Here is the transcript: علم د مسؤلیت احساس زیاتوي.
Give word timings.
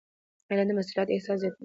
علم 0.49 0.65
د 0.67 0.71
مسؤلیت 0.77 1.07
احساس 1.11 1.37
زیاتوي. 1.41 1.57